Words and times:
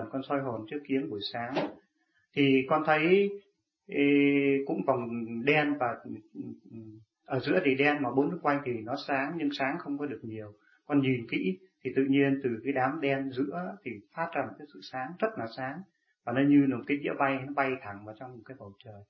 lần 0.00 0.08
con 0.12 0.22
soi 0.28 0.40
hồn 0.40 0.66
trước 0.70 0.78
kiến 0.88 1.10
buổi 1.10 1.20
sáng. 1.32 1.54
Thì 2.36 2.66
con 2.68 2.82
thấy 2.86 3.30
ý, 3.86 4.64
cũng 4.66 4.84
vòng 4.86 5.08
đen 5.44 5.74
và 5.80 5.96
ừ, 6.04 6.10
ở 7.24 7.40
giữa 7.40 7.60
thì 7.64 7.74
đen 7.74 7.96
mà 8.02 8.10
bốn 8.10 8.38
quanh 8.42 8.62
thì 8.64 8.72
nó 8.72 8.94
sáng 9.08 9.32
nhưng 9.36 9.48
sáng 9.58 9.76
không 9.78 9.98
có 9.98 10.06
được 10.06 10.20
nhiều. 10.22 10.52
Con 10.86 11.00
nhìn 11.00 11.26
kỹ 11.30 11.58
thì 11.84 11.90
tự 11.96 12.04
nhiên 12.08 12.40
từ 12.42 12.50
cái 12.64 12.72
đám 12.72 13.00
đen 13.00 13.30
giữa 13.30 13.76
thì 13.84 13.90
phát 14.14 14.30
ra 14.34 14.42
một 14.42 14.54
cái 14.58 14.66
sự 14.74 14.80
sáng 14.92 15.12
rất 15.18 15.28
là 15.38 15.46
sáng. 15.56 15.80
Và 16.24 16.32
nó 16.32 16.40
như 16.48 16.66
là 16.66 16.76
một 16.76 16.84
cái 16.86 16.96
đĩa 16.96 17.12
bay 17.18 17.38
nó 17.46 17.52
bay 17.52 17.70
thẳng 17.82 18.04
vào 18.06 18.14
trong 18.18 18.30
một 18.30 18.42
cái 18.44 18.56
bầu 18.60 18.72
trời. 18.84 19.02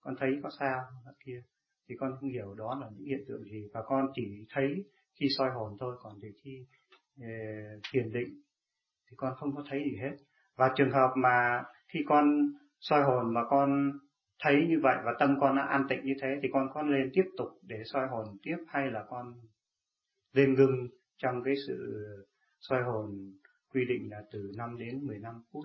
Con 0.00 0.14
thấy 0.18 0.40
có 0.42 0.50
sao 0.58 0.80
ở 1.04 1.12
kia. 1.24 1.42
Thì 1.88 1.94
con 1.98 2.12
không 2.20 2.28
hiểu 2.28 2.54
đó 2.54 2.78
là 2.80 2.86
những 2.96 3.06
hiện 3.06 3.24
tượng 3.28 3.44
gì. 3.44 3.68
Và 3.74 3.82
con 3.86 4.06
chỉ 4.14 4.46
thấy 4.50 4.84
khi 5.20 5.26
soi 5.38 5.50
hồn 5.50 5.76
thôi 5.80 5.96
còn 6.02 6.12
thì 6.22 6.28
khi 6.42 6.66
thiền 7.92 8.12
định 8.12 8.42
thì 9.10 9.14
con 9.16 9.34
không 9.36 9.56
có 9.56 9.64
thấy 9.70 9.82
gì 9.90 9.96
hết 9.96 10.16
và 10.60 10.70
trường 10.76 10.90
hợp 10.90 11.10
mà 11.16 11.62
khi 11.88 12.00
con 12.08 12.24
soi 12.80 13.02
hồn 13.02 13.34
mà 13.34 13.40
con 13.50 13.90
thấy 14.42 14.66
như 14.68 14.80
vậy 14.82 14.96
và 15.04 15.12
tâm 15.18 15.40
con 15.40 15.56
đã 15.56 15.62
an 15.62 15.84
tịnh 15.88 16.04
như 16.04 16.14
thế 16.20 16.28
thì 16.42 16.48
con 16.52 16.68
có 16.74 16.82
lên 16.82 17.10
tiếp 17.14 17.24
tục 17.36 17.48
để 17.62 17.76
soi 17.92 18.06
hồn 18.10 18.26
tiếp 18.42 18.56
hay 18.68 18.90
là 18.90 19.04
con 19.08 19.34
nên 20.34 20.54
ngưng 20.54 20.88
trong 21.16 21.42
cái 21.44 21.54
sự 21.66 22.06
soi 22.60 22.82
hồn 22.82 23.32
quy 23.74 23.84
định 23.84 24.10
là 24.10 24.18
từ 24.32 24.52
5 24.56 24.78
đến 24.78 25.06
15 25.06 25.34
phút? 25.52 25.64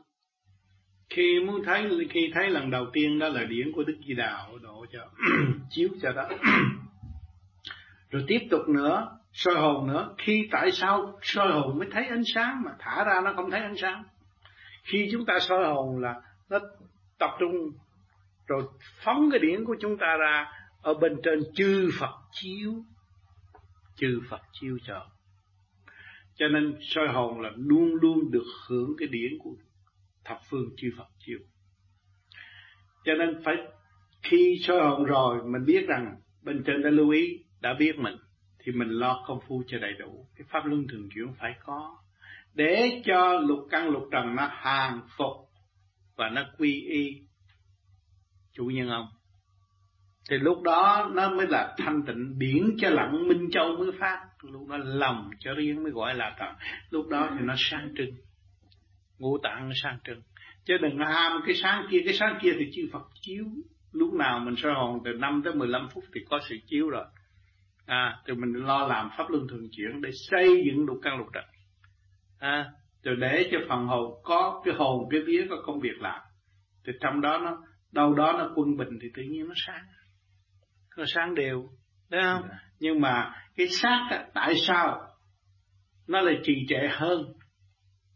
Khi 1.10 1.40
muốn 1.48 1.64
thấy, 1.66 2.08
khi 2.10 2.32
thấy 2.34 2.50
lần 2.50 2.72
đầu 2.72 2.86
tiên 2.94 3.20
đó 3.20 3.28
là 3.30 3.44
điển 3.44 3.72
của 3.76 3.84
đức 3.84 3.98
di 4.08 4.14
đạo 4.14 4.58
độ 4.62 4.86
cho 4.92 5.00
chiếu 5.70 5.90
cho 6.02 6.12
đó. 6.12 6.30
Rồi 8.10 8.24
tiếp 8.28 8.40
tục 8.52 8.62
nữa, 8.68 9.20
soi 9.32 9.56
hồn 9.56 9.88
nữa. 9.88 10.16
Khi 10.18 10.48
tại 10.52 10.72
sao 10.72 11.20
soi 11.22 11.52
hồn 11.52 11.80
mới 11.80 11.88
thấy 11.92 12.06
ánh 12.06 12.24
sáng 12.36 12.62
mà 12.66 12.72
thả 12.80 13.04
ra 13.04 13.22
nó 13.24 13.34
không 13.36 13.52
thấy 13.52 13.60
ánh 13.60 13.78
sáng? 13.78 14.04
Khi 14.86 15.10
chúng 15.12 15.26
ta 15.26 15.40
soi 15.40 15.66
hồn 15.66 16.00
là 16.00 16.22
nó 16.50 16.60
tập 17.20 17.30
trung, 17.40 17.72
rồi 18.48 18.64
phóng 19.04 19.30
cái 19.32 19.40
điển 19.40 19.66
của 19.66 19.76
chúng 19.80 19.98
ta 19.98 20.18
ra, 20.20 20.52
ở 20.82 20.94
bên 20.94 21.20
trên 21.24 21.40
chư 21.54 21.90
Phật 22.00 22.16
chiếu, 22.32 22.74
chư 23.96 24.22
Phật 24.30 24.42
chiếu 24.52 24.78
cho. 24.88 25.06
Cho 26.36 26.48
nên 26.48 26.78
soi 26.82 27.08
hồn 27.08 27.42
là 27.42 27.52
luôn 27.56 27.96
luôn 28.02 28.32
được 28.32 28.46
hưởng 28.68 28.94
cái 28.98 29.08
điển 29.08 29.32
của 29.40 29.56
thập 30.26 30.40
phương 30.50 30.70
chư 30.78 30.92
Phật 30.98 31.08
chiếu. 31.20 31.40
Cho 33.06 33.14
nên 33.14 33.42
phải, 33.44 33.56
khi 34.24 34.60
soi 34.62 34.82
hồn 34.82 35.04
rồi, 35.04 35.44
mình 35.44 35.66
biết 35.66 35.88
rằng 35.88 36.16
bên 36.42 36.64
trên 36.66 36.82
đã 36.84 36.90
lưu 36.90 37.10
ý, 37.10 37.44
đã 37.62 37.74
biết 37.80 37.98
mình, 37.98 38.16
thì 38.60 38.72
mình 38.72 38.90
lo 38.90 39.24
công 39.28 39.40
phu 39.48 39.64
cho 39.68 39.80
đầy 39.80 39.94
đủ. 39.94 40.28
Cái 40.36 40.48
pháp 40.50 40.66
luân 40.66 40.88
thường 40.88 41.10
chuyển 41.16 41.34
phải 41.40 41.56
có 41.64 41.98
để 42.56 43.02
cho 43.06 43.40
lục 43.40 43.68
căn 43.70 43.90
lục 43.90 44.04
trần 44.12 44.36
nó 44.36 44.50
hàng 44.52 45.02
phục 45.18 45.50
và 46.16 46.30
nó 46.30 46.42
quy 46.58 46.82
y, 46.82 47.22
chủ 48.54 48.66
nhân 48.66 48.90
ông. 48.90 49.08
Thì 50.30 50.38
lúc 50.38 50.62
đó 50.62 51.10
nó 51.14 51.30
mới 51.30 51.48
là 51.48 51.76
thanh 51.78 52.04
tịnh, 52.08 52.38
biển 52.38 52.76
cho 52.78 52.90
lặng, 52.90 53.28
minh 53.28 53.50
châu 53.52 53.78
mới 53.78 53.92
phát. 54.00 54.22
Lúc 54.42 54.68
đó 54.68 54.78
lòng 54.78 55.30
cho 55.40 55.54
riêng 55.54 55.84
mới 55.84 55.92
gọi 55.92 56.16
là 56.16 56.36
trần 56.40 56.56
lúc 56.90 57.08
đó 57.10 57.30
thì 57.32 57.46
nó 57.46 57.54
sáng 57.58 57.94
trưng. 57.98 58.12
Ngũ 59.20 59.38
tạng 59.44 59.70
nó 59.70 59.74
sáng 59.84 59.98
trưng. 60.04 60.22
Chứ 60.66 60.78
đừng 60.78 60.98
ham 60.98 61.42
cái 61.46 61.56
sáng 61.56 61.88
kia, 61.92 62.00
cái 62.06 62.14
sáng 62.14 62.40
kia 62.42 62.52
thì 62.60 62.72
chư 62.76 62.82
Phật 62.94 63.04
chiếu. 63.22 63.46
Lúc 63.92 64.14
nào 64.14 64.40
mình 64.40 64.56
soi 64.58 64.74
hồn 64.74 65.00
từ 65.06 65.14
5 65.14 65.42
tới 65.46 65.56
15 65.56 65.88
phút 65.94 66.04
thì 66.14 66.22
có 66.30 66.40
sự 66.50 66.56
chiếu 66.68 66.90
rồi. 66.90 67.06
À 67.86 68.18
thì 68.28 68.34
mình 68.34 68.54
lo 68.54 68.88
làm 68.88 69.10
pháp 69.18 69.30
luân 69.30 69.48
thường 69.48 69.68
chuyển 69.72 70.02
để 70.02 70.10
xây 70.30 70.64
dựng 70.66 70.86
lục 70.86 70.98
căn 71.04 71.18
lục 71.18 71.28
trần 71.34 71.44
à 72.46 72.72
rồi 73.04 73.16
để 73.16 73.50
cho 73.52 73.58
phần 73.70 73.86
hồn 73.86 74.22
có 74.24 74.62
cái 74.66 74.74
hồn 74.74 75.08
cái 75.12 75.22
vía 75.26 75.46
có 75.50 75.56
công 75.66 75.80
việc 75.80 76.02
làm 76.02 76.22
thì 76.86 76.94
trong 77.02 77.22
đó 77.22 77.38
nó 77.38 77.58
đâu 77.92 78.14
đó 78.14 78.36
nó 78.38 78.52
quân 78.56 78.78
bình 78.78 79.00
thì 79.02 79.08
tự 79.14 79.24
nhiên 79.24 79.48
nó 79.48 79.54
sáng 79.68 79.86
nó 80.98 81.04
sáng 81.08 81.36
đều 81.36 81.70
thấy 82.12 82.22
không 82.22 82.42
yeah. 82.42 82.52
Dạ. 82.52 82.58
nhưng 82.80 83.02
mà 83.02 83.36
cái 83.56 83.68
xác 83.68 84.08
á, 84.10 84.26
tại 84.34 84.54
sao 84.68 85.02
nó 86.08 86.22
lại 86.22 86.40
trì 86.44 86.54
trệ 86.70 86.88
hơn 86.92 87.26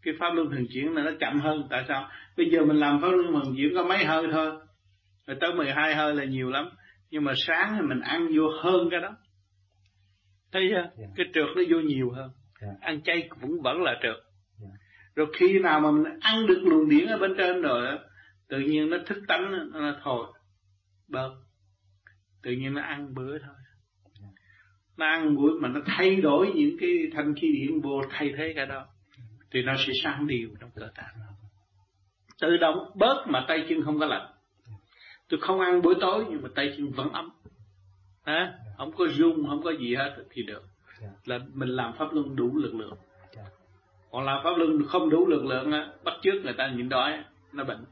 cái 0.01 0.13
pháp 0.19 0.29
luân 0.34 0.50
thường 0.51 0.66
chuyển 0.73 0.94
là 0.94 1.03
nó 1.03 1.11
chậm 1.19 1.40
hơn 1.40 1.67
tại 1.69 1.85
sao 1.88 2.09
bây 2.38 2.50
giờ 2.51 2.66
mình 2.66 2.78
làm 2.78 3.01
pháp 3.01 3.07
luân 3.07 3.44
thường 3.44 3.56
chuyển 3.57 3.72
có 3.75 3.84
mấy 3.84 4.06
hơi 4.06 4.28
thôi 4.31 4.51
rồi 5.28 5.38
tới 5.41 5.53
12 5.53 5.96
hơi 5.96 6.16
là 6.16 6.23
nhiều 6.23 6.50
lắm 6.50 6.69
nhưng 7.09 7.23
mà 7.23 7.34
sáng 7.47 7.75
thì 7.75 7.88
mình 7.88 8.00
ăn 8.00 8.28
vô 8.35 8.44
hơn 8.63 8.88
cái 8.91 9.00
đó 9.00 9.09
thấy 10.51 10.67
chưa 10.69 10.75
yeah. 10.75 10.90
Dạ. 10.97 11.07
cái 11.16 11.25
trượt 11.34 11.47
nó 11.56 11.61
vô 11.69 11.79
nhiều 11.79 12.11
hơn 12.11 12.29
yeah. 12.62 12.74
Dạ. 12.81 12.88
ăn 12.88 13.02
chay 13.02 13.30
cũng 13.42 13.62
vẫn 13.62 13.81
là 13.81 14.00
trượt 14.02 14.18
yeah. 14.62 14.74
rồi 15.16 15.28
khi 15.38 15.59
nào 15.59 15.80
mà 15.80 15.92
mình 15.92 16.20
ăn 16.22 16.47
được 16.47 16.62
luồng 16.64 16.90
điển 16.90 17.08
ở 17.08 17.18
bên 17.18 17.34
trên 17.38 17.62
rồi 17.62 17.97
tự 18.47 18.59
nhiên 18.59 18.90
nó 18.90 18.97
thức 19.06 19.18
tánh 19.28 19.72
nó 19.72 19.96
thôi 20.03 20.25
bớt 21.08 21.31
tự 22.44 22.52
nhiên 22.52 22.74
nó 22.74 22.81
ăn 22.81 23.14
bữa 23.14 23.38
thôi. 23.40 23.56
Nó 24.97 25.06
ăn 25.06 25.36
bữa 25.36 25.59
mà 25.59 25.68
nó 25.68 25.80
thay 25.86 26.16
đổi 26.16 26.52
những 26.56 26.78
cái 26.80 26.90
thanh 27.14 27.36
khí 27.36 27.52
điển 27.53 27.80
vô 27.81 28.02
thay 28.09 28.34
thế 28.38 28.53
cả 28.56 28.66
đó 28.66 28.88
thì 29.52 29.62
nó 29.62 29.76
sẽ 29.78 29.94
sáng 30.03 30.28
điều 30.28 30.50
trong 30.59 30.70
cơ 30.76 30.90
tạng 30.96 31.16
tự 32.41 32.58
động 32.58 32.91
bớt 32.96 33.26
mà 33.28 33.46
tay 33.47 33.66
chân 33.70 33.84
không 33.86 34.00
có 34.00 34.06
lạnh. 34.06 34.31
Tôi 35.30 35.40
không 35.40 35.59
ăn 35.59 35.81
buổi 35.81 35.96
tối 36.02 36.26
nhưng 36.30 36.41
mà 36.41 36.50
tay 36.56 36.74
chân 36.78 36.91
vẫn 36.91 37.12
ấm. 37.12 37.30
Hả? 38.26 38.53
Không 38.78 38.91
có 38.97 39.08
rung 39.08 39.47
không 39.47 39.64
có 39.64 39.72
gì 39.72 39.96
hết 39.96 40.16
thì 40.30 40.44
được 40.44 40.64
là 41.25 41.39
mình 41.53 41.69
làm 41.69 41.93
pháp 41.97 42.13
luân 42.13 42.35
đủ 42.35 42.51
lực 42.55 42.75
lượng. 42.75 42.97
Còn 44.11 44.25
làm 44.25 44.43
pháp 44.43 44.57
luân 44.57 44.83
không 44.87 45.09
đủ 45.09 45.27
lực 45.27 45.45
lượng 45.45 45.71
á 45.71 45.87
bắt 46.03 46.13
trước 46.21 46.41
người 46.43 46.53
ta 46.53 46.67
nhịn 46.67 46.89
đói 46.89 47.23
nó 47.53 47.63
bệnh 47.63 47.85